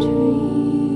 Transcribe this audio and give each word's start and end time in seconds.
dream. 0.00 0.93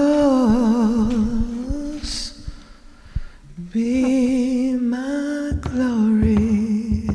be 3.73 4.75
my 4.75 5.51
glory 5.61 7.09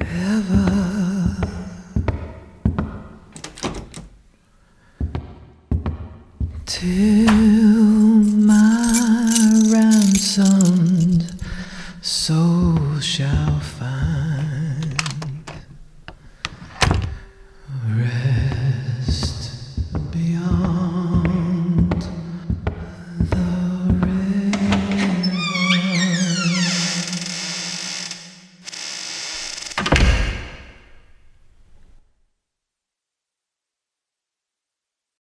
ever. 0.00 1.36
Till 6.64 7.11